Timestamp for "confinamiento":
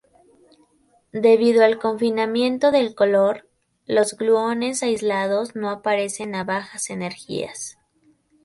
1.77-2.71